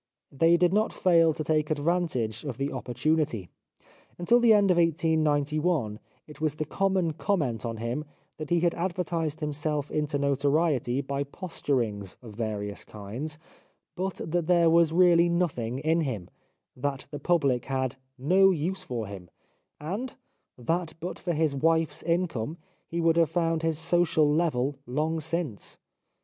They 0.31 0.57
did 0.57 0.73
not 0.73 0.91
fail 0.91 1.31
to 1.31 1.43
take 1.43 1.69
advantage 1.69 2.43
of 2.43 2.57
the 2.57 2.71
opportunity. 2.73 3.49
Until 4.17 4.39
the 4.39 4.51
end 4.51 4.71
of 4.71 4.77
1891 4.77 5.99
it 6.25 6.41
was 6.41 6.55
the 6.55 6.65
common 6.65 7.13
comment 7.13 7.67
on 7.67 7.77
him 7.77 8.05
that 8.37 8.49
he 8.49 8.61
had 8.61 8.73
advertised 8.73 9.41
himself 9.41 9.91
into 9.91 10.17
notoriety 10.17 11.01
by 11.01 11.23
posturings 11.23 12.17
of 12.23 12.33
various 12.33 12.83
kinds, 12.83 13.37
but 13.95 14.19
that 14.25 14.47
there 14.47 14.71
was 14.71 14.91
really 14.91 15.29
nothing 15.29 15.77
in 15.77 16.01
him; 16.01 16.31
that 16.75 17.05
the 17.11 17.19
public 17.19 17.65
had 17.65 17.97
'*' 18.15 18.17
no 18.33 18.49
use 18.49 18.81
for 18.81 19.05
him," 19.05 19.29
and, 19.79 20.15
that 20.57 20.95
but 20.99 21.19
for 21.19 21.33
his 21.33 21.55
wife's 21.55 22.01
income 22.01 22.57
he 22.87 22.99
would 22.99 23.17
have 23.17 23.29
found 23.29 23.61
his 23.61 23.77
social 23.77 24.27
level 24.27 24.79
long 24.87 25.19
since. 25.19 25.77